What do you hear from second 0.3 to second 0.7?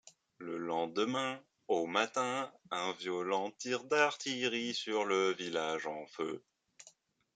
Le